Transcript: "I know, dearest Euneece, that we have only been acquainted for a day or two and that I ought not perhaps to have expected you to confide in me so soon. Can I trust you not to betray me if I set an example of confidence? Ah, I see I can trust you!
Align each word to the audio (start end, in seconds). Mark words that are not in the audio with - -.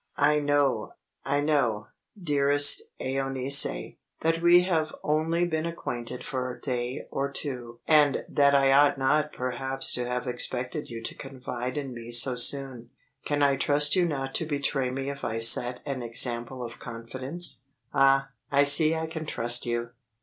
"I 0.17 0.39
know, 0.39 0.95
dearest 2.19 2.81
Euneece, 2.99 3.93
that 4.21 4.41
we 4.41 4.61
have 4.63 4.95
only 5.03 5.45
been 5.45 5.67
acquainted 5.67 6.23
for 6.25 6.51
a 6.55 6.59
day 6.59 7.05
or 7.11 7.29
two 7.31 7.81
and 7.87 8.25
that 8.27 8.55
I 8.55 8.71
ought 8.71 8.97
not 8.97 9.31
perhaps 9.31 9.93
to 9.93 10.05
have 10.07 10.25
expected 10.25 10.89
you 10.89 11.03
to 11.03 11.13
confide 11.13 11.77
in 11.77 11.93
me 11.93 12.09
so 12.09 12.33
soon. 12.35 12.89
Can 13.25 13.43
I 13.43 13.57
trust 13.57 13.95
you 13.95 14.07
not 14.07 14.33
to 14.33 14.47
betray 14.47 14.89
me 14.89 15.07
if 15.11 15.23
I 15.23 15.37
set 15.37 15.81
an 15.85 16.01
example 16.01 16.63
of 16.63 16.79
confidence? 16.79 17.61
Ah, 17.93 18.31
I 18.51 18.63
see 18.63 18.95
I 18.95 19.05
can 19.05 19.27
trust 19.27 19.67
you! 19.67 19.91